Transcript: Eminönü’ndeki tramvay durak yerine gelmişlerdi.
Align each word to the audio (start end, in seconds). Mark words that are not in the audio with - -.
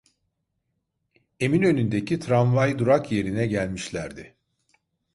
Eminönü’ndeki 1.39 2.19
tramvay 2.19 2.79
durak 2.79 3.11
yerine 3.11 3.47
gelmişlerdi. 3.47 4.35